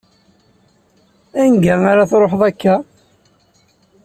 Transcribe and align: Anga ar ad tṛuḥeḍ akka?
Anga 1.41 1.75
ar 1.91 1.97
ad 1.99 2.09
tṛuḥeḍ 2.11 2.41
akka? 2.49 2.75